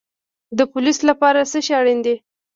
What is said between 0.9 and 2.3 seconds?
لپاره څه شی اړین دی؟